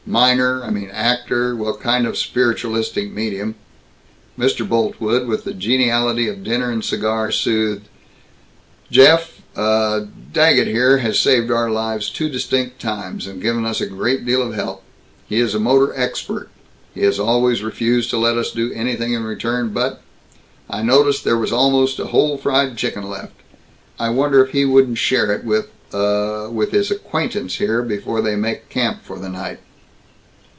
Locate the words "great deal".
13.85-14.41